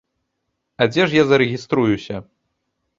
А 0.81 0.87
дзе 0.95 1.03
ж 1.13 1.19
я 1.21 1.27
зарэгіструюся? 1.35 2.15